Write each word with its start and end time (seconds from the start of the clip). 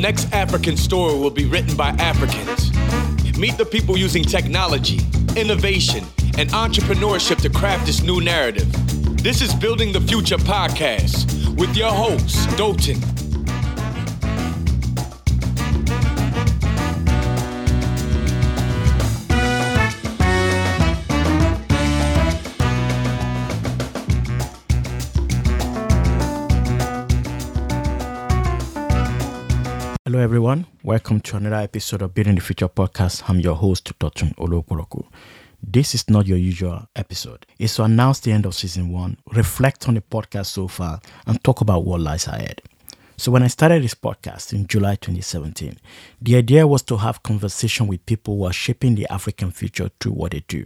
next 0.00 0.32
African 0.32 0.76
story 0.76 1.14
will 1.18 1.30
be 1.30 1.44
written 1.44 1.76
by 1.76 1.90
Africans. 1.90 2.70
Meet 3.38 3.58
the 3.58 3.66
people 3.66 3.98
using 3.98 4.24
technology, 4.24 4.98
innovation, 5.36 6.04
and 6.38 6.48
entrepreneurship 6.50 7.40
to 7.42 7.50
craft 7.50 7.86
this 7.86 8.02
new 8.02 8.20
narrative. 8.20 8.68
This 9.22 9.42
is 9.42 9.54
Building 9.54 9.92
the 9.92 10.00
Future 10.00 10.38
podcast 10.38 11.54
with 11.56 11.76
your 11.76 11.90
host, 11.90 12.48
Dotun. 12.56 13.19
Hello, 30.10 30.20
everyone. 30.24 30.66
Welcome 30.82 31.20
to 31.20 31.36
another 31.36 31.62
episode 31.62 32.02
of 32.02 32.14
Building 32.14 32.34
the 32.34 32.40
Future 32.40 32.66
podcast. 32.66 33.30
I'm 33.30 33.38
your 33.38 33.54
host, 33.54 33.96
Dotun 34.00 34.34
Olowoporoku. 34.38 35.06
This 35.62 35.94
is 35.94 36.10
not 36.10 36.26
your 36.26 36.36
usual 36.36 36.88
episode. 36.96 37.46
It's 37.60 37.76
to 37.76 37.84
announce 37.84 38.18
the 38.18 38.32
end 38.32 38.44
of 38.44 38.56
season 38.56 38.90
one, 38.90 39.18
reflect 39.32 39.86
on 39.86 39.94
the 39.94 40.00
podcast 40.00 40.46
so 40.46 40.66
far, 40.66 41.00
and 41.28 41.40
talk 41.44 41.60
about 41.60 41.84
what 41.84 42.00
lies 42.00 42.26
ahead. 42.26 42.60
So 43.20 43.30
when 43.30 43.42
I 43.42 43.48
started 43.48 43.82
this 43.82 43.94
podcast 43.94 44.54
in 44.54 44.66
July 44.66 44.94
2017, 44.94 45.76
the 46.22 46.36
idea 46.36 46.66
was 46.66 46.80
to 46.84 46.96
have 46.96 47.22
conversation 47.22 47.86
with 47.86 48.06
people 48.06 48.38
who 48.38 48.44
are 48.44 48.52
shaping 48.54 48.94
the 48.94 49.06
African 49.12 49.50
future 49.50 49.90
through 50.00 50.12
what 50.12 50.32
they 50.32 50.42
do. 50.48 50.64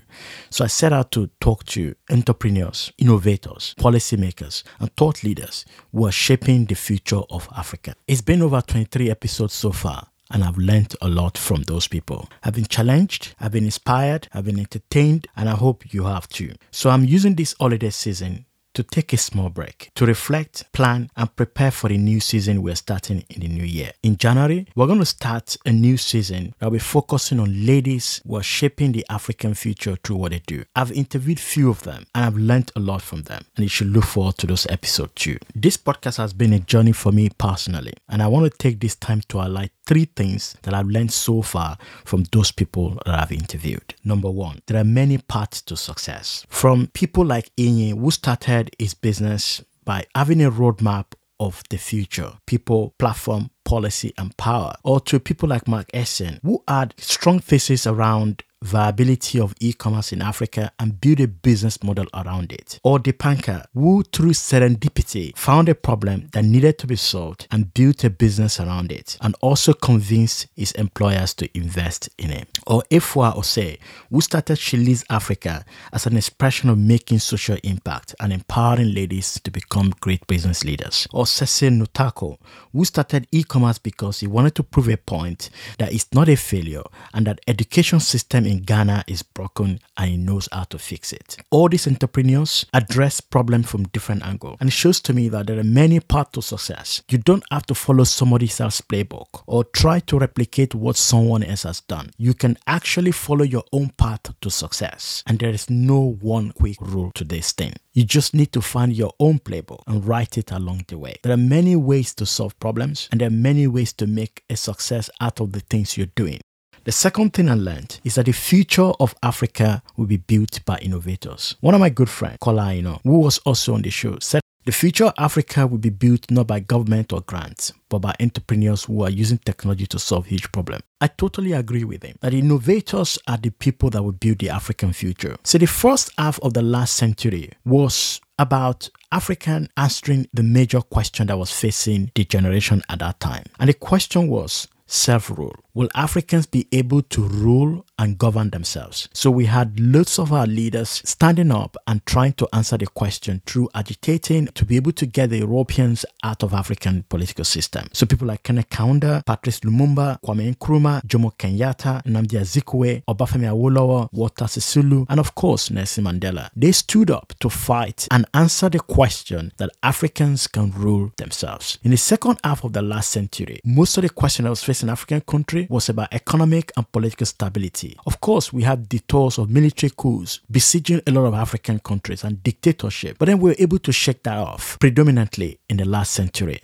So 0.50 0.62
I 0.64 0.68
set 0.68 0.92
out 0.92 1.10
to 1.10 1.28
talk 1.40 1.64
to 1.64 1.96
entrepreneurs, 2.08 2.92
innovators, 2.96 3.74
policymakers, 3.76 4.62
and 4.78 4.94
thought 4.94 5.24
leaders 5.24 5.64
who 5.90 6.06
are 6.06 6.12
shaping 6.12 6.66
the 6.66 6.76
future 6.76 7.22
of 7.28 7.48
Africa. 7.56 7.96
It's 8.06 8.20
been 8.20 8.40
over 8.40 8.60
23 8.60 9.10
episodes 9.10 9.54
so 9.54 9.72
far 9.72 10.06
and 10.30 10.44
I've 10.44 10.56
learned 10.56 10.94
a 11.02 11.08
lot 11.08 11.36
from 11.36 11.64
those 11.64 11.88
people. 11.88 12.28
I've 12.44 12.54
been 12.54 12.66
challenged, 12.66 13.34
I've 13.40 13.50
been 13.50 13.64
inspired, 13.64 14.28
I've 14.32 14.44
been 14.44 14.60
entertained, 14.60 15.26
and 15.36 15.48
I 15.48 15.56
hope 15.56 15.92
you 15.92 16.04
have 16.04 16.28
too. 16.28 16.52
So 16.70 16.90
I'm 16.90 17.04
using 17.04 17.34
this 17.34 17.56
holiday 17.58 17.90
season 17.90 18.46
to 18.74 18.82
take 18.82 19.12
a 19.12 19.16
small 19.16 19.48
break, 19.48 19.90
to 19.94 20.04
reflect, 20.06 20.70
plan, 20.72 21.10
and 21.16 21.34
prepare 21.36 21.70
for 21.70 21.88
the 21.88 21.96
new 21.96 22.20
season 22.20 22.62
we're 22.62 22.74
starting 22.74 23.24
in 23.30 23.40
the 23.40 23.48
new 23.48 23.64
year. 23.64 23.92
In 24.02 24.16
January, 24.16 24.66
we're 24.74 24.86
going 24.86 24.98
to 24.98 25.06
start 25.06 25.56
a 25.64 25.72
new 25.72 25.96
season 25.96 26.54
that 26.58 26.66
will 26.66 26.72
be 26.72 26.78
focusing 26.78 27.40
on 27.40 27.66
ladies 27.66 28.20
who 28.26 28.36
are 28.36 28.42
shaping 28.42 28.92
the 28.92 29.06
African 29.08 29.54
future 29.54 29.96
through 30.02 30.16
what 30.16 30.32
they 30.32 30.40
do. 30.46 30.64
I've 30.74 30.92
interviewed 30.92 31.40
few 31.40 31.70
of 31.70 31.82
them 31.82 32.04
and 32.14 32.24
I've 32.24 32.36
learned 32.36 32.72
a 32.76 32.80
lot 32.80 33.02
from 33.02 33.22
them, 33.22 33.44
and 33.56 33.62
you 33.62 33.68
should 33.68 33.88
look 33.88 34.04
forward 34.04 34.38
to 34.38 34.46
those 34.46 34.66
episodes 34.66 35.12
too. 35.14 35.38
This 35.54 35.76
podcast 35.76 36.16
has 36.18 36.32
been 36.32 36.52
a 36.52 36.58
journey 36.58 36.92
for 36.92 37.12
me 37.12 37.30
personally, 37.38 37.94
and 38.08 38.22
I 38.22 38.26
want 38.26 38.50
to 38.50 38.58
take 38.58 38.80
this 38.80 38.96
time 38.96 39.22
to 39.28 39.38
highlight 39.38 39.70
three 39.86 40.06
things 40.06 40.56
that 40.62 40.74
I've 40.74 40.86
learned 40.86 41.12
so 41.12 41.42
far 41.42 41.76
from 42.04 42.24
those 42.32 42.50
people 42.50 42.98
that 43.04 43.20
I've 43.20 43.32
interviewed. 43.32 43.94
Number 44.04 44.30
one, 44.30 44.62
there 44.66 44.80
are 44.80 44.84
many 44.84 45.18
paths 45.18 45.60
to 45.62 45.76
success. 45.76 46.46
From 46.48 46.88
people 46.88 47.24
like 47.24 47.54
Inye, 47.56 47.98
who 47.98 48.10
started 48.10 48.63
his 48.78 48.94
business 48.94 49.62
by 49.84 50.06
having 50.14 50.42
a 50.42 50.50
roadmap 50.50 51.06
of 51.40 51.62
the 51.68 51.76
future, 51.76 52.32
people, 52.46 52.94
platform, 52.98 53.50
policy, 53.64 54.12
and 54.16 54.36
power, 54.36 54.74
or 54.82 55.00
to 55.00 55.18
people 55.18 55.48
like 55.48 55.68
Mark 55.68 55.90
Essien, 55.92 56.40
who 56.42 56.62
had 56.68 56.94
strong 56.96 57.40
thesis 57.40 57.86
around 57.86 58.42
viability 58.64 59.38
of 59.38 59.54
e-commerce 59.60 60.12
in 60.12 60.22
Africa 60.22 60.72
and 60.78 61.00
build 61.00 61.20
a 61.20 61.28
business 61.28 61.82
model 61.82 62.06
around 62.14 62.50
it. 62.50 62.80
Or 62.82 62.98
Dipankar, 62.98 63.66
who 63.74 64.02
through 64.02 64.30
serendipity 64.30 65.36
found 65.36 65.68
a 65.68 65.74
problem 65.74 66.28
that 66.32 66.44
needed 66.44 66.78
to 66.78 66.86
be 66.86 66.96
solved 66.96 67.46
and 67.50 67.72
built 67.74 68.04
a 68.04 68.10
business 68.10 68.58
around 68.58 68.90
it 68.90 69.18
and 69.20 69.36
also 69.40 69.74
convinced 69.74 70.46
his 70.56 70.72
employers 70.72 71.34
to 71.34 71.48
invest 71.56 72.08
in 72.18 72.30
it. 72.30 72.48
Or 72.66 72.82
Afua 72.90 73.36
Osei, 73.36 73.78
who 74.10 74.20
started 74.20 74.58
She 74.58 74.76
Leads 74.78 75.04
Africa 75.10 75.64
as 75.92 76.06
an 76.06 76.16
expression 76.16 76.70
of 76.70 76.78
making 76.78 77.18
social 77.18 77.58
impact 77.62 78.14
and 78.18 78.32
empowering 78.32 78.94
ladies 78.94 79.38
to 79.40 79.50
become 79.50 79.92
great 80.00 80.26
business 80.26 80.64
leaders. 80.64 81.06
Or 81.12 81.26
Sese 81.26 81.68
Nutako, 81.70 82.38
who 82.72 82.84
started 82.84 83.26
e-commerce 83.30 83.78
because 83.78 84.20
he 84.20 84.26
wanted 84.26 84.54
to 84.54 84.62
prove 84.62 84.88
a 84.88 84.96
point 84.96 85.50
that 85.78 85.92
it's 85.92 86.08
not 86.14 86.28
a 86.28 86.36
failure 86.36 86.82
and 87.12 87.26
that 87.26 87.40
education 87.46 88.00
system 88.00 88.46
in 88.46 88.53
Ghana 88.62 89.04
is 89.06 89.22
broken 89.22 89.80
and 89.96 90.10
he 90.10 90.16
knows 90.16 90.48
how 90.52 90.64
to 90.64 90.78
fix 90.78 91.12
it. 91.12 91.36
All 91.50 91.68
these 91.68 91.86
entrepreneurs 91.86 92.66
address 92.72 93.20
problems 93.20 93.70
from 93.70 93.84
different 93.84 94.24
angles 94.24 94.58
and 94.60 94.68
it 94.68 94.72
shows 94.72 95.00
to 95.02 95.12
me 95.12 95.28
that 95.28 95.46
there 95.46 95.58
are 95.58 95.64
many 95.64 96.00
paths 96.00 96.30
to 96.32 96.42
success. 96.42 97.02
You 97.08 97.18
don't 97.18 97.44
have 97.50 97.66
to 97.66 97.74
follow 97.74 98.04
somebody 98.04 98.46
else's 98.46 98.80
playbook 98.80 99.42
or 99.46 99.64
try 99.64 100.00
to 100.00 100.18
replicate 100.18 100.74
what 100.74 100.96
someone 100.96 101.42
else 101.42 101.62
has 101.64 101.80
done. 101.80 102.10
You 102.18 102.34
can 102.34 102.56
actually 102.66 103.12
follow 103.12 103.44
your 103.44 103.64
own 103.72 103.90
path 103.90 104.20
to 104.40 104.50
success 104.50 105.22
and 105.26 105.38
there 105.38 105.50
is 105.50 105.70
no 105.70 106.16
one 106.20 106.52
quick 106.52 106.76
rule 106.80 107.10
to 107.14 107.24
this 107.24 107.52
thing. 107.52 107.74
You 107.92 108.04
just 108.04 108.34
need 108.34 108.52
to 108.52 108.60
find 108.60 108.92
your 108.92 109.12
own 109.20 109.38
playbook 109.38 109.82
and 109.86 110.06
write 110.06 110.36
it 110.36 110.50
along 110.50 110.84
the 110.88 110.98
way. 110.98 111.14
There 111.22 111.32
are 111.32 111.36
many 111.36 111.76
ways 111.76 112.14
to 112.14 112.26
solve 112.26 112.58
problems 112.58 113.08
and 113.12 113.20
there 113.20 113.28
are 113.28 113.30
many 113.30 113.66
ways 113.66 113.92
to 113.94 114.06
make 114.06 114.42
a 114.50 114.56
success 114.56 115.08
out 115.20 115.40
of 115.40 115.52
the 115.52 115.60
things 115.60 115.96
you're 115.96 116.06
doing. 116.06 116.40
The 116.84 116.92
second 116.92 117.32
thing 117.32 117.48
I 117.48 117.54
learned 117.54 117.98
is 118.04 118.16
that 118.16 118.26
the 118.26 118.32
future 118.32 118.92
of 119.00 119.14
Africa 119.22 119.82
will 119.96 120.04
be 120.04 120.18
built 120.18 120.62
by 120.66 120.76
innovators. 120.78 121.56
One 121.60 121.74
of 121.74 121.80
my 121.80 121.88
good 121.88 122.10
friends, 122.10 122.36
Kola 122.42 122.68
Aina, 122.68 122.98
who 123.04 123.20
was 123.20 123.38
also 123.38 123.72
on 123.72 123.80
the 123.80 123.88
show, 123.88 124.18
said 124.20 124.42
the 124.66 124.72
future 124.72 125.06
of 125.06 125.14
Africa 125.16 125.66
will 125.66 125.78
be 125.78 125.88
built 125.88 126.30
not 126.30 126.46
by 126.46 126.60
government 126.60 127.10
or 127.14 127.22
grants, 127.22 127.72
but 127.88 128.00
by 128.00 128.14
entrepreneurs 128.20 128.84
who 128.84 129.02
are 129.02 129.08
using 129.08 129.38
technology 129.38 129.86
to 129.86 129.98
solve 129.98 130.26
huge 130.26 130.52
problems. 130.52 130.82
I 131.00 131.06
totally 131.06 131.52
agree 131.52 131.84
with 131.84 132.02
him 132.02 132.18
that 132.20 132.34
innovators 132.34 133.18
are 133.26 133.38
the 133.38 133.50
people 133.50 133.88
that 133.88 134.02
will 134.02 134.12
build 134.12 134.40
the 134.40 134.50
African 134.50 134.92
future. 134.92 135.36
So 135.42 135.56
the 135.56 135.66
first 135.66 136.12
half 136.18 136.38
of 136.40 136.52
the 136.52 136.62
last 136.62 136.96
century 136.96 137.50
was 137.64 138.20
about 138.38 138.90
African 139.10 139.70
answering 139.78 140.28
the 140.34 140.42
major 140.42 140.82
question 140.82 141.28
that 141.28 141.38
was 141.38 141.50
facing 141.50 142.10
the 142.14 142.24
generation 142.24 142.82
at 142.90 142.98
that 142.98 143.20
time. 143.20 143.44
And 143.58 143.70
the 143.70 143.74
question 143.74 144.28
was 144.28 144.68
self 144.86 145.30
rule. 145.30 145.54
Will 145.74 145.88
Africans 145.94 146.46
be 146.46 146.66
able 146.72 147.02
to 147.02 147.22
rule 147.22 147.83
and 147.98 148.18
govern 148.18 148.50
themselves? 148.50 149.08
So 149.12 149.30
we 149.30 149.46
had 149.46 149.78
lots 149.78 150.18
of 150.18 150.32
our 150.32 150.46
leaders 150.46 151.02
standing 151.04 151.50
up 151.50 151.76
and 151.86 152.04
trying 152.06 152.32
to 152.34 152.48
answer 152.52 152.76
the 152.76 152.86
question 152.86 153.42
through 153.46 153.68
agitating 153.74 154.46
to 154.48 154.64
be 154.64 154.76
able 154.76 154.92
to 154.92 155.06
get 155.06 155.30
the 155.30 155.38
Europeans 155.38 156.04
out 156.22 156.42
of 156.42 156.54
African 156.54 157.04
political 157.08 157.44
system. 157.44 157.86
So 157.92 158.06
people 158.06 158.26
like 158.26 158.42
Kenneth 158.42 158.70
Kaunda, 158.70 159.24
Patrice 159.24 159.60
Lumumba, 159.60 160.18
Kwame 160.22 160.54
Nkrumah, 160.54 161.06
Jomo 161.06 161.32
Kenyatta, 161.36 162.02
Nnamdi 162.04 162.38
Azikiwe, 162.38 163.02
Obafemi 163.08 163.46
Awolowo, 163.46 164.08
Walter 164.12 164.46
Sisulu, 164.46 165.06
and 165.08 165.20
of 165.20 165.34
course 165.34 165.70
Nelson 165.70 166.04
Mandela. 166.04 166.48
They 166.56 166.72
stood 166.72 167.10
up 167.10 167.32
to 167.40 167.50
fight 167.50 168.08
and 168.10 168.26
answer 168.34 168.68
the 168.68 168.80
question 168.80 169.52
that 169.56 169.70
Africans 169.82 170.46
can 170.46 170.70
rule 170.72 171.12
themselves. 171.16 171.78
In 171.82 171.90
the 171.90 171.96
second 171.96 172.38
half 172.44 172.64
of 172.64 172.72
the 172.72 172.82
last 172.82 173.10
century, 173.10 173.60
most 173.64 173.96
of 173.96 174.02
the 174.02 174.08
question 174.10 174.44
that 174.44 174.50
was 174.50 174.64
facing 174.64 174.88
African 174.88 175.20
country 175.20 175.66
was 175.70 175.88
about 175.88 176.12
economic 176.12 176.72
and 176.76 176.90
political 176.90 177.26
stability. 177.26 177.83
Of 178.06 178.20
course, 178.20 178.52
we 178.52 178.62
had 178.62 178.88
detours 178.88 179.38
of 179.38 179.50
military 179.50 179.92
coups 179.96 180.40
besieging 180.50 181.00
a 181.06 181.10
lot 181.10 181.26
of 181.26 181.34
African 181.34 181.78
countries 181.78 182.24
and 182.24 182.42
dictatorship, 182.42 183.16
but 183.18 183.26
then 183.26 183.38
we 183.38 183.50
were 183.50 183.56
able 183.58 183.78
to 183.80 183.92
shake 183.92 184.22
that 184.24 184.38
off 184.38 184.78
predominantly 184.78 185.58
in 185.68 185.76
the 185.76 185.84
last 185.84 186.12
century. 186.12 186.60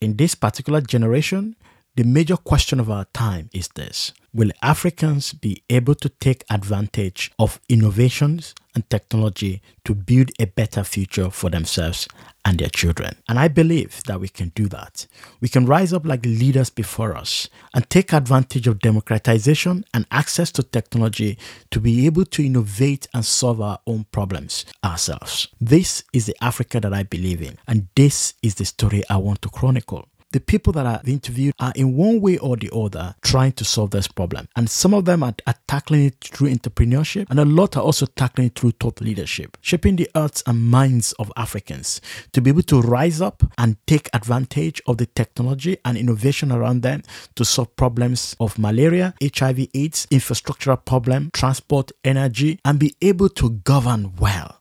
In 0.00 0.16
this 0.16 0.34
particular 0.34 0.80
generation, 0.80 1.56
the 1.98 2.04
major 2.04 2.36
question 2.36 2.78
of 2.78 2.88
our 2.88 3.06
time 3.06 3.50
is 3.52 3.66
this 3.74 4.12
Will 4.32 4.52
Africans 4.62 5.32
be 5.32 5.64
able 5.68 5.96
to 5.96 6.08
take 6.08 6.44
advantage 6.48 7.32
of 7.40 7.58
innovations 7.68 8.54
and 8.72 8.88
technology 8.88 9.60
to 9.84 9.96
build 9.96 10.30
a 10.38 10.44
better 10.46 10.84
future 10.84 11.28
for 11.28 11.50
themselves 11.50 12.06
and 12.44 12.60
their 12.60 12.68
children? 12.68 13.16
And 13.28 13.36
I 13.36 13.48
believe 13.48 14.04
that 14.04 14.20
we 14.20 14.28
can 14.28 14.52
do 14.54 14.68
that. 14.68 15.08
We 15.40 15.48
can 15.48 15.66
rise 15.66 15.92
up 15.92 16.06
like 16.06 16.24
leaders 16.24 16.70
before 16.70 17.16
us 17.16 17.48
and 17.74 17.90
take 17.90 18.12
advantage 18.12 18.68
of 18.68 18.78
democratization 18.78 19.84
and 19.92 20.06
access 20.12 20.52
to 20.52 20.62
technology 20.62 21.36
to 21.72 21.80
be 21.80 22.06
able 22.06 22.26
to 22.26 22.46
innovate 22.46 23.08
and 23.12 23.24
solve 23.24 23.60
our 23.60 23.80
own 23.88 24.06
problems 24.12 24.66
ourselves. 24.84 25.48
This 25.60 26.04
is 26.12 26.26
the 26.26 26.36
Africa 26.40 26.78
that 26.78 26.94
I 26.94 27.02
believe 27.02 27.42
in, 27.42 27.58
and 27.66 27.88
this 27.96 28.34
is 28.40 28.54
the 28.54 28.66
story 28.66 29.02
I 29.10 29.16
want 29.16 29.42
to 29.42 29.48
chronicle 29.48 30.06
the 30.32 30.40
people 30.40 30.72
that 30.74 30.86
I've 30.86 31.08
interviewed 31.08 31.54
are 31.58 31.72
in 31.74 31.96
one 31.96 32.20
way 32.20 32.38
or 32.38 32.56
the 32.56 32.70
other 32.74 33.14
trying 33.22 33.52
to 33.52 33.64
solve 33.64 33.90
this 33.90 34.08
problem. 34.08 34.48
And 34.56 34.68
some 34.68 34.92
of 34.92 35.04
them 35.04 35.22
are, 35.22 35.34
are 35.46 35.54
tackling 35.66 36.06
it 36.06 36.16
through 36.22 36.50
entrepreneurship, 36.50 37.26
and 37.30 37.40
a 37.40 37.44
lot 37.44 37.76
are 37.76 37.82
also 37.82 38.06
tackling 38.06 38.48
it 38.48 38.58
through 38.58 38.72
thought 38.72 39.00
leadership, 39.00 39.56
shaping 39.60 39.96
the 39.96 40.08
hearts 40.14 40.42
and 40.46 40.70
minds 40.70 41.12
of 41.14 41.32
Africans 41.36 42.00
to 42.32 42.40
be 42.40 42.50
able 42.50 42.62
to 42.62 42.80
rise 42.80 43.20
up 43.20 43.42
and 43.56 43.76
take 43.86 44.08
advantage 44.12 44.82
of 44.86 44.98
the 44.98 45.06
technology 45.06 45.78
and 45.84 45.96
innovation 45.96 46.52
around 46.52 46.82
them 46.82 47.02
to 47.34 47.44
solve 47.44 47.74
problems 47.76 48.36
of 48.40 48.58
malaria, 48.58 49.14
HIV, 49.22 49.68
AIDS, 49.74 50.06
infrastructural 50.10 50.84
problem, 50.84 51.30
transport, 51.32 51.92
energy, 52.04 52.58
and 52.64 52.78
be 52.78 52.94
able 53.00 53.28
to 53.30 53.50
govern 53.50 54.14
well. 54.16 54.57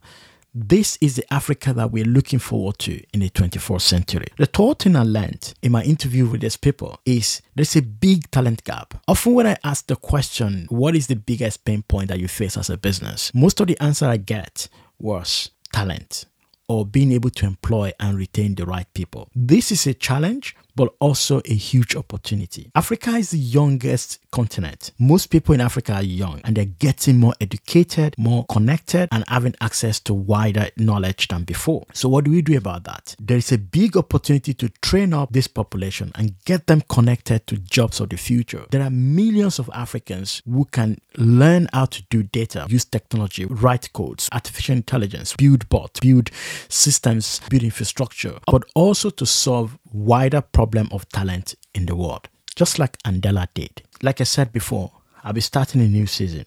This 0.60 0.98
is 1.02 1.18
the 1.18 1.32
Africa 1.32 1.72
that 1.74 1.92
we're 1.92 2.04
looking 2.04 2.40
forward 2.40 2.80
to 2.80 3.00
in 3.14 3.20
the 3.20 3.30
24th 3.30 3.82
century. 3.82 4.26
The 4.38 4.48
thought 4.48 4.82
thing 4.82 4.96
I 4.96 5.04
learned 5.04 5.54
in 5.62 5.72
my 5.72 5.84
interview 5.84 6.26
with 6.26 6.42
these 6.42 6.58
people 6.58 7.00
is 7.06 7.44
there's 7.54 7.76
a 7.76 7.84
big 7.84 8.32
talent 8.32 8.64
gap. 8.64 8.96
Often 9.08 9.36
when 9.36 9.46
I 9.46 9.58
ask 9.64 9.86
the 9.86 9.96
question, 9.96 10.66
what 10.70 10.96
is 10.96 11.06
the 11.06 11.16
biggest 11.16 11.64
pain 11.64 11.84
point 11.84 12.08
that 12.08 12.20
you 12.20 12.28
face 12.28 12.58
as 12.58 12.72
a 12.72 12.78
business? 12.78 13.32
Most 13.36 13.60
of 13.60 13.68
the 13.68 13.80
answer 13.80 14.08
I 14.08 14.18
get 14.18 14.68
was 14.98 15.52
talent 15.72 16.26
or 16.68 16.88
being 16.88 17.12
able 17.12 17.30
to 17.30 17.46
employ 17.46 17.92
and 18.00 18.18
retain 18.18 18.56
the 18.56 18.66
right 18.66 18.92
people. 18.96 19.30
This 19.36 19.72
is 19.72 19.86
a 19.86 19.94
challenge, 19.94 20.56
but 20.78 20.94
also 21.00 21.42
a 21.46 21.54
huge 21.54 21.96
opportunity. 21.96 22.72
Africa 22.76 23.12
is 23.12 23.32
the 23.32 23.38
youngest 23.38 24.20
continent. 24.32 24.92
Most 25.00 25.28
people 25.28 25.56
in 25.56 25.60
Africa 25.60 25.94
are 25.94 26.04
young 26.04 26.40
and 26.44 26.56
they're 26.56 26.66
getting 26.66 27.18
more 27.18 27.34
educated, 27.42 28.14
more 28.18 28.46
connected, 28.46 29.10
and 29.12 29.24
having 29.28 29.56
access 29.60 30.00
to 30.02 30.14
wider 30.14 30.70
knowledge 30.78 31.28
than 31.28 31.44
before. 31.44 31.84
So, 31.94 32.08
what 32.08 32.26
do 32.26 32.32
we 32.32 32.44
do 32.44 32.56
about 32.56 32.84
that? 32.84 33.16
There 33.20 33.38
is 33.38 33.52
a 33.52 33.58
big 33.58 33.98
opportunity 33.98 34.54
to 34.54 34.70
train 34.82 35.14
up 35.14 35.34
this 35.34 35.48
population 35.48 36.12
and 36.14 36.36
get 36.46 36.68
them 36.68 36.82
connected 36.88 37.48
to 37.48 37.58
jobs 37.58 38.00
of 38.00 38.10
the 38.10 38.18
future. 38.18 38.66
There 38.70 38.84
are 38.84 38.92
millions 38.92 39.58
of 39.58 39.70
Africans 39.74 40.44
who 40.46 40.66
can 40.66 41.00
learn 41.18 41.68
how 41.74 41.86
to 41.86 42.04
do 42.12 42.22
data, 42.22 42.68
use 42.70 42.86
technology, 42.86 43.46
write 43.46 43.92
codes, 43.94 44.30
artificial 44.32 44.76
intelligence, 44.76 45.36
build 45.36 45.68
bots, 45.70 46.00
build 46.00 46.30
systems, 46.70 47.42
build 47.50 47.64
infrastructure, 47.64 48.38
but 48.46 48.64
also 48.76 49.10
to 49.10 49.26
solve 49.26 49.80
wider 49.92 50.42
problem 50.68 50.90
of 50.92 51.08
talent 51.10 51.56
in 51.74 51.86
the 51.86 51.96
world, 51.96 52.28
just 52.56 52.80
like 52.80 52.98
Andela 53.00 53.48
did. 53.54 53.82
Like 54.02 54.22
I 54.22 54.26
said 54.26 54.52
before, 54.52 54.92
I'll 55.24 55.34
be 55.34 55.42
starting 55.42 55.82
a 55.82 55.88
new 55.88 56.06
season. 56.06 56.46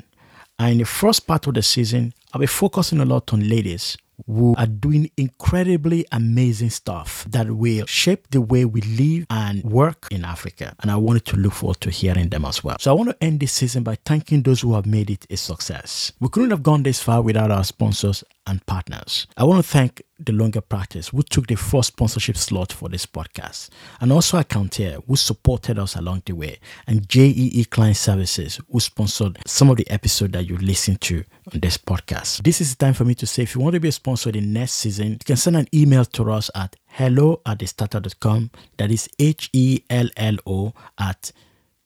And 0.59 0.73
in 0.73 0.79
the 0.79 0.85
first 0.85 1.27
part 1.27 1.47
of 1.47 1.55
the 1.55 1.63
season, 1.63 2.13
I'll 2.33 2.41
be 2.41 2.47
focusing 2.47 3.01
a 3.01 3.05
lot 3.05 3.33
on 3.33 3.49
ladies 3.49 3.97
who 4.27 4.55
are 4.59 4.67
doing 4.67 5.11
incredibly 5.17 6.05
amazing 6.13 6.69
stuff 6.69 7.25
that 7.31 7.51
will 7.51 7.87
shape 7.87 8.29
the 8.31 8.43
way 8.43 8.67
we 8.67 8.83
live 8.83 9.25
and 9.31 9.65
work 9.65 10.07
in 10.11 10.27
Africa. 10.27 10.75
And 10.81 10.91
I 10.91 10.97
wanted 10.97 11.25
to 11.27 11.37
look 11.37 11.55
forward 11.55 11.81
to 11.81 11.91
hearing 11.91 12.29
them 12.29 12.45
as 12.45 12.63
well. 12.63 12.77
So 12.79 12.91
I 12.91 12.95
want 12.95 13.09
to 13.09 13.25
end 13.25 13.41
this 13.41 13.53
season 13.53 13.83
by 13.83 13.97
thanking 14.05 14.43
those 14.43 14.61
who 14.61 14.75
have 14.75 14.85
made 14.85 15.09
it 15.09 15.27
a 15.31 15.39
success. 15.39 16.13
We 16.21 16.29
couldn't 16.29 16.51
have 16.51 16.63
gone 16.63 16.83
this 16.83 17.03
far 17.03 17.23
without 17.23 17.51
our 17.51 17.65
sponsors 17.65 18.23
and 18.47 18.65
partners. 18.67 19.27
I 19.37 19.45
want 19.45 19.65
to 19.65 19.71
thank 19.71 20.03
the 20.19 20.33
Longer 20.33 20.61
Practice, 20.61 21.09
who 21.09 21.23
took 21.23 21.47
the 21.47 21.57
first 21.57 21.89
sponsorship 21.89 22.37
slot 22.37 22.73
for 22.73 22.89
this 22.89 23.07
podcast, 23.07 23.71
and 24.01 24.13
also 24.13 24.39
Accountier, 24.39 24.99
who 25.07 25.17
supported 25.17 25.79
us 25.79 25.97
along 25.97 26.23
the 26.27 26.33
way, 26.33 26.59
and 26.87 27.09
JEE 27.09 27.65
Client 27.71 27.97
Services, 27.97 28.61
who 28.71 28.81
sponsored 28.81 29.39
some 29.47 29.71
of 29.71 29.77
the 29.77 29.89
episodes 29.91 30.33
that 30.33 30.49
you 30.49 30.57
listen 30.59 30.97
to 30.97 31.25
on 31.53 31.61
this 31.61 31.79
podcast. 31.79 32.43
This 32.43 32.61
is 32.61 32.75
the 32.75 32.85
time 32.85 32.95
for 32.95 33.05
me 33.05 33.15
to 33.17 33.27
say 33.27 33.43
if 33.43 33.55
you 33.55 33.61
want 33.61 33.75
to 33.75 33.81
be 33.81 33.89
a 33.89 33.93
sponsor 33.93 34.31
in 34.31 34.53
next 34.53 34.73
season, 34.73 35.13
you 35.13 35.19
can 35.25 35.37
send 35.37 35.57
an 35.57 35.69
email 35.73 36.05
to 36.05 36.31
us 36.33 36.51
at 36.55 36.77
hello 36.87 37.41
at 37.47 37.59
thestarta.com. 37.59 38.51
That 38.77 38.91
is 38.91 39.09
H 39.19 39.51
E 39.53 39.83
L 39.89 40.09
L 40.17 40.37
O 40.47 40.73
at 40.99 41.33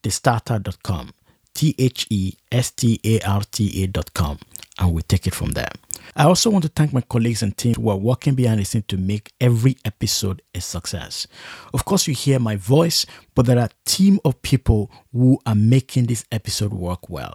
thestarta.com. 0.02 1.12
T 1.54 1.74
H 1.78 2.06
E 2.10 2.34
S 2.50 2.72
T 2.72 3.00
A 3.04 3.20
R 3.20 3.42
T 3.50 3.84
A.com. 3.84 4.38
And 4.78 4.92
we 4.92 5.02
take 5.02 5.26
it 5.28 5.34
from 5.34 5.52
there. 5.52 5.70
I 6.16 6.24
also 6.24 6.48
want 6.50 6.62
to 6.62 6.68
thank 6.68 6.92
my 6.92 7.00
colleagues 7.00 7.42
and 7.42 7.56
team 7.56 7.74
who 7.74 7.88
are 7.88 7.96
working 7.96 8.34
behind 8.34 8.60
the 8.60 8.64
scenes 8.64 8.84
to 8.88 8.96
make 8.96 9.32
every 9.40 9.76
episode 9.84 10.42
a 10.54 10.60
success. 10.60 11.26
Of 11.72 11.84
course, 11.84 12.06
you 12.06 12.14
hear 12.14 12.38
my 12.38 12.54
voice, 12.54 13.04
but 13.34 13.46
there 13.46 13.58
are 13.58 13.66
a 13.66 13.70
team 13.84 14.20
of 14.24 14.40
people 14.42 14.90
who 15.12 15.40
are 15.44 15.56
making 15.56 16.06
this 16.06 16.24
episode 16.30 16.72
work 16.72 17.10
well. 17.10 17.34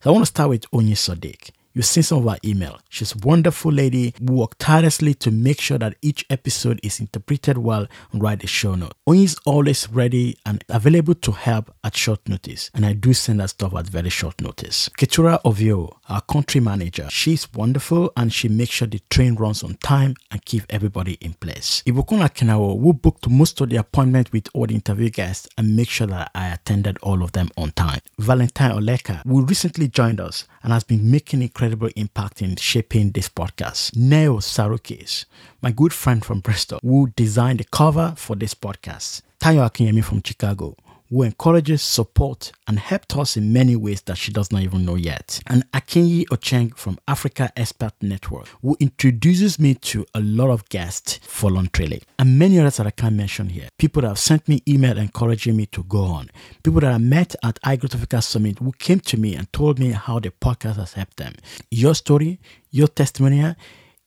So 0.00 0.10
I 0.10 0.12
want 0.12 0.22
to 0.22 0.30
start 0.30 0.48
with 0.48 0.70
Onye 0.70 0.92
Sadiq. 0.92 1.50
You've 1.76 1.84
seen 1.84 2.04
some 2.04 2.20
of 2.20 2.28
our 2.28 2.38
email. 2.42 2.80
She's 2.88 3.12
a 3.12 3.18
wonderful 3.18 3.70
lady 3.70 4.14
who 4.18 4.32
worked 4.32 4.60
tirelessly 4.60 5.12
to 5.16 5.30
make 5.30 5.60
sure 5.60 5.76
that 5.76 5.96
each 6.00 6.24
episode 6.30 6.80
is 6.82 7.00
interpreted 7.00 7.58
well 7.58 7.86
and 8.12 8.22
write 8.22 8.40
the 8.40 8.46
show 8.46 8.74
notes. 8.76 8.94
Onye 9.06 9.24
is 9.24 9.36
always 9.44 9.86
ready 9.90 10.38
and 10.46 10.64
available 10.70 11.14
to 11.16 11.32
help 11.32 11.74
at 11.84 11.94
short 11.94 12.26
notice, 12.26 12.70
and 12.72 12.86
I 12.86 12.94
do 12.94 13.12
send 13.12 13.40
that 13.40 13.50
stuff 13.50 13.74
at 13.74 13.88
very 13.88 14.08
short 14.08 14.40
notice. 14.40 14.88
Ketura 14.96 15.42
Ovio, 15.42 15.98
our 16.08 16.22
country 16.22 16.62
manager, 16.62 17.08
she's 17.10 17.52
wonderful 17.52 18.10
and 18.16 18.32
she 18.32 18.48
makes 18.48 18.72
sure 18.72 18.88
the 18.88 19.02
train 19.10 19.34
runs 19.34 19.62
on 19.62 19.74
time 19.74 20.14
and 20.30 20.42
keep 20.46 20.62
everybody 20.70 21.18
in 21.20 21.34
place. 21.34 21.82
Ibukun 21.86 22.26
Akenawo, 22.26 22.80
who 22.80 22.94
booked 22.94 23.28
most 23.28 23.60
of 23.60 23.68
the 23.68 23.76
appointment 23.76 24.32
with 24.32 24.48
all 24.54 24.66
the 24.66 24.74
interview 24.74 25.10
guests 25.10 25.46
and 25.58 25.76
make 25.76 25.90
sure 25.90 26.06
that 26.06 26.30
I 26.34 26.48
attended 26.48 26.96
all 27.02 27.22
of 27.22 27.32
them 27.32 27.50
on 27.58 27.72
time. 27.72 28.00
Valentine 28.18 28.70
Oleka, 28.70 29.22
who 29.26 29.44
recently 29.44 29.88
joined 29.88 30.20
us 30.20 30.46
and 30.62 30.72
has 30.72 30.82
been 30.82 31.10
making 31.10 31.42
incredible 31.42 31.65
impact 31.96 32.42
in 32.42 32.56
shaping 32.56 33.10
this 33.12 33.28
podcast. 33.28 33.96
Neo 33.96 34.38
Sarukis, 34.38 35.24
my 35.62 35.70
good 35.70 35.92
friend 35.92 36.24
from 36.24 36.40
Bristol, 36.40 36.78
who 36.82 37.12
designed 37.16 37.60
the 37.60 37.64
cover 37.64 38.14
for 38.16 38.36
this 38.36 38.54
podcast. 38.54 39.22
Tayo 39.40 39.68
Akinyemi 39.68 40.02
from 40.02 40.22
Chicago, 40.22 40.76
who 41.10 41.22
encourages, 41.22 41.82
support, 41.82 42.52
and 42.66 42.78
helped 42.78 43.16
us 43.16 43.36
in 43.36 43.52
many 43.52 43.76
ways 43.76 44.02
that 44.02 44.16
she 44.16 44.32
does 44.32 44.50
not 44.50 44.62
even 44.62 44.84
know 44.84 44.96
yet. 44.96 45.40
And 45.46 45.70
Akinyi 45.72 46.26
Ocheng 46.26 46.76
from 46.76 46.98
Africa 47.06 47.52
Expert 47.56 47.92
Network, 48.00 48.48
who 48.62 48.76
introduces 48.80 49.58
me 49.58 49.74
to 49.74 50.06
a 50.14 50.20
lot 50.20 50.50
of 50.50 50.68
guests 50.68 51.18
voluntarily. 51.28 52.02
And 52.18 52.38
many 52.38 52.58
others 52.58 52.76
that 52.78 52.86
I 52.86 52.90
can't 52.90 53.16
mention 53.16 53.48
here. 53.48 53.68
People 53.78 54.02
that 54.02 54.08
have 54.08 54.18
sent 54.18 54.48
me 54.48 54.62
email 54.68 54.98
encouraging 54.98 55.56
me 55.56 55.66
to 55.66 55.82
go 55.84 56.02
on. 56.02 56.30
People 56.62 56.80
that 56.80 56.92
I 56.92 56.98
met 56.98 57.34
at 57.42 57.60
iGrowth 57.62 57.94
Africa 57.94 58.22
Summit 58.22 58.58
who 58.58 58.72
came 58.72 59.00
to 59.00 59.16
me 59.16 59.34
and 59.34 59.52
told 59.52 59.78
me 59.78 59.90
how 59.90 60.18
the 60.18 60.30
podcast 60.30 60.76
has 60.76 60.94
helped 60.94 61.16
them. 61.16 61.34
Your 61.70 61.94
story, 61.94 62.40
your 62.70 62.88
testimonial, 62.88 63.54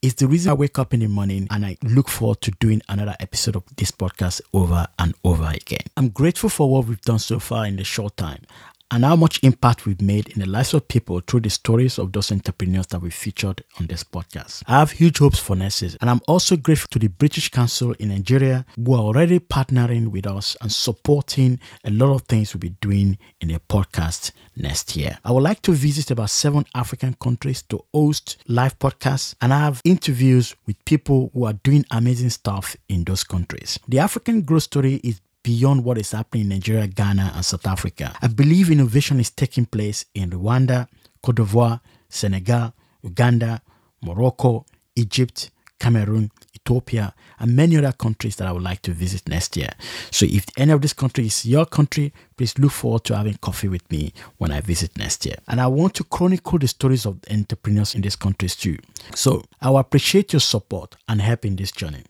is 0.02 0.16
the 0.16 0.28
reason 0.28 0.52
I 0.52 0.54
wake 0.54 0.80
up 0.80 0.94
in 0.94 1.02
the 1.02 1.08
morning 1.08 1.48
and 1.50 1.66
I 1.66 1.78
look 1.84 2.08
forward 2.08 2.42
to 2.42 2.52
doing 2.52 2.82
another 2.88 3.16
episode 3.20 3.56
of 3.56 3.64
this 3.76 3.92
podcast 3.92 4.42
over 4.54 4.88
and 4.98 5.14
over 5.24 5.50
again. 5.54 5.86
I'm 5.98 6.10
grateful 6.10 6.50
for 6.50 6.70
what 6.70 6.86
we've 6.86 7.02
done 7.02 7.20
so 7.20 7.40
far 7.40 7.66
in 7.66 7.76
the 7.76 7.84
short 7.84 8.16
time 8.16 8.44
and 8.92 9.06
how 9.06 9.16
much 9.16 9.44
impact 9.44 9.86
we've 9.86 10.02
made 10.02 10.30
in 10.30 10.40
the 10.40 10.48
lives 10.48 10.74
of 10.74 10.88
people 10.88 11.20
through 11.22 11.42
the 11.42 11.50
stories 11.50 12.00
of 12.00 12.12
those 12.12 12.32
entrepreneurs 12.32 12.88
that 12.88 13.02
we 13.02 13.10
featured 13.10 13.64
on 13.80 13.88
this 13.88 14.04
podcast. 14.04 14.64
I 14.68 14.80
have 14.80 14.92
huge 14.92 15.20
hopes 15.20 15.40
for 15.40 15.58
season, 15.70 15.98
and 16.02 16.10
I'm 16.10 16.22
also 16.28 16.56
grateful 16.58 16.88
to 16.92 17.00
the 17.00 17.08
British 17.08 17.50
Council 17.50 17.94
in 17.94 18.10
Nigeria 18.10 18.66
who 18.76 18.94
are 18.94 19.02
already 19.02 19.40
partnering 19.40 20.08
with 20.08 20.26
us 20.28 20.58
and 20.62 20.72
supporting 20.72 21.60
a 21.84 21.92
lot 21.92 22.14
of 22.14 22.22
things 22.24 22.54
we'll 22.54 22.60
be 22.60 22.76
doing 22.82 23.18
in 23.42 23.50
the 23.50 23.60
podcast 23.70 24.32
next 24.56 24.96
year. 24.96 25.18
I 25.24 25.32
would 25.32 25.44
like 25.44 25.62
to 25.64 25.72
visit 25.72 26.12
about 26.12 26.30
seven 26.30 26.66
African 26.76 27.14
countries 27.16 27.62
to 27.64 27.84
host 27.94 28.38
live 28.48 28.78
podcasts 28.80 29.36
and 29.42 29.52
have 29.52 29.82
interviews 29.84 30.56
with 30.66 30.84
people 30.86 31.32
who 31.34 31.46
are 31.46 31.54
doing 31.54 31.86
amazing 31.92 32.30
stuff 32.30 32.76
in 32.88 33.04
those 33.04 33.24
countries. 33.24 33.80
The 33.88 34.00
African 34.00 34.42
growth 34.42 34.64
story 34.64 34.96
is 35.04 35.22
beyond 35.44 35.84
what 35.84 35.98
is 35.98 36.12
happening 36.12 36.44
in 36.44 36.50
Nigeria, 36.50 36.88
Ghana, 36.88 37.34
and 37.36 37.46
South 37.46 37.66
Africa. 37.66 38.16
I 38.22 38.28
believe 38.28 38.70
innovation 38.70 39.20
is 39.20 39.30
taking 39.32 39.66
place 39.66 40.06
in 40.14 40.32
Rwanda, 40.32 40.88
Cote 41.22 41.36
d'Ivoire, 41.38 41.80
Senegal, 42.10 42.74
Uganda, 43.04 43.62
Morocco, 44.02 44.66
Egypt, 44.96 45.52
Cameroon, 45.80 46.32
Ethiopia, 46.70 47.14
and 47.40 47.56
many 47.56 47.78
other 47.78 47.92
countries 47.92 48.36
that 48.36 48.48
I 48.48 48.52
would 48.52 48.62
like 48.62 48.82
to 48.84 48.92
visit 48.92 49.28
next 49.28 49.58
year. 49.58 49.70
So 50.12 50.26
if 50.26 50.46
any 50.58 50.72
of 50.72 50.82
these 50.82 50.94
countries 50.94 51.40
is 51.40 51.46
your 51.46 51.66
country, 51.66 52.14
please 52.38 52.58
look 52.60 52.72
forward 52.72 53.04
to 53.06 53.18
having 53.18 53.36
coffee 53.36 53.68
with 53.68 53.90
me 53.90 54.14
when 54.38 54.52
I 54.52 54.62
visit 54.62 54.98
next 54.98 55.26
year. 55.26 55.36
And 55.48 55.60
I 55.60 55.68
want 55.68 55.96
to 55.96 56.04
chronicle 56.04 56.60
the 56.60 56.68
stories 56.68 57.06
of 57.06 57.20
entrepreneurs 57.32 57.96
in 57.96 58.02
these 58.02 58.16
countries 58.16 58.56
too. 58.56 58.78
So 59.16 59.44
I 59.62 59.70
will 59.70 59.80
appreciate 59.80 60.34
your 60.34 60.40
support 60.42 60.96
and 61.08 61.22
help 61.22 61.46
in 61.46 61.56
this 61.56 61.72
journey. 61.72 62.04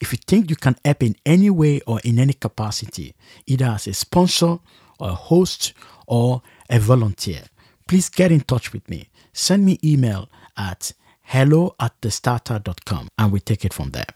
If 0.00 0.12
you 0.12 0.18
think 0.26 0.50
you 0.50 0.56
can 0.56 0.76
help 0.84 1.02
in 1.02 1.16
any 1.24 1.50
way 1.50 1.80
or 1.86 2.00
in 2.00 2.18
any 2.18 2.34
capacity, 2.34 3.14
either 3.46 3.66
as 3.66 3.86
a 3.86 3.94
sponsor 3.94 4.58
or 4.98 5.10
a 5.10 5.14
host 5.14 5.72
or 6.06 6.42
a 6.70 6.78
volunteer, 6.78 7.42
please 7.86 8.08
get 8.08 8.32
in 8.32 8.40
touch 8.40 8.72
with 8.72 8.88
me. 8.88 9.08
Send 9.32 9.64
me 9.64 9.78
email 9.84 10.28
at 10.56 10.92
hello 11.26 11.74
at 11.80 12.00
thestarta.com 12.00 13.08
and 13.18 13.32
we 13.32 13.40
take 13.40 13.64
it 13.64 13.74
from 13.74 13.90
there. 13.90 14.06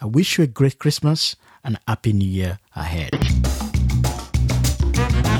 I 0.00 0.06
wish 0.06 0.38
you 0.38 0.44
a 0.44 0.46
great 0.46 0.78
Christmas 0.78 1.34
and 1.64 1.76
a 1.76 1.80
happy 1.88 2.12
new 2.12 2.28
year 2.28 2.58
ahead. 2.76 3.10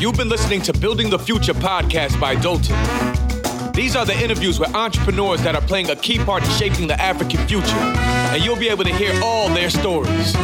You've 0.00 0.16
been 0.16 0.28
listening 0.28 0.62
to 0.62 0.72
Building 0.72 1.10
the 1.10 1.18
Future 1.18 1.54
podcast 1.54 2.20
by 2.20 2.34
Dotun. 2.34 3.72
These 3.72 3.94
are 3.94 4.04
the 4.04 4.20
interviews 4.20 4.58
with 4.58 4.74
entrepreneurs 4.74 5.42
that 5.42 5.54
are 5.54 5.62
playing 5.62 5.90
a 5.90 5.96
key 5.96 6.18
part 6.18 6.42
in 6.44 6.50
shaping 6.50 6.88
the 6.88 7.00
African 7.00 7.46
future, 7.46 7.76
and 7.76 8.44
you'll 8.44 8.56
be 8.56 8.68
able 8.68 8.84
to 8.84 8.92
hear 8.92 9.18
all 9.22 9.48
their 9.48 9.70
stories. 9.70 10.34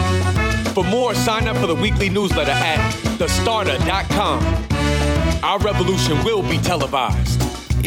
For 0.73 0.85
more, 0.85 1.15
sign 1.15 1.49
up 1.49 1.57
for 1.57 1.67
the 1.67 1.75
weekly 1.75 2.09
newsletter 2.09 2.53
at 2.53 2.79
thestarta.com. 3.19 4.43
Our 5.43 5.59
revolution 5.59 6.25
will 6.25 6.43
be 6.43 6.59
televised. 6.59 7.48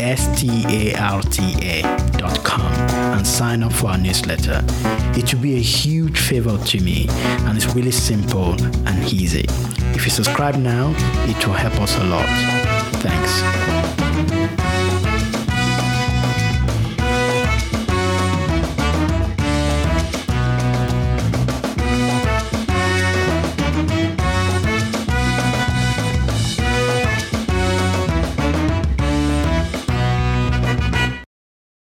S 0.00 0.40
T 0.40 0.64
A 0.68 0.94
R 0.96 1.22
T 1.22 1.54
A.com 1.62 2.72
and 3.16 3.26
sign 3.26 3.62
up 3.62 3.72
for 3.72 3.88
our 3.88 3.98
newsletter. 3.98 4.62
It 5.18 5.32
will 5.32 5.40
be 5.40 5.56
a 5.56 5.60
huge 5.60 6.18
favor 6.18 6.58
to 6.58 6.80
me 6.80 7.06
and 7.10 7.56
it's 7.56 7.74
really 7.74 7.90
simple 7.90 8.54
and 8.86 9.12
easy. 9.12 9.46
If 9.94 10.04
you 10.04 10.10
subscribe 10.10 10.56
now, 10.56 10.92
it 11.28 11.46
will 11.46 11.54
help 11.54 11.74
us 11.80 11.96
a 11.98 12.04
lot. 12.04 12.26
Thanks. 13.00 14.75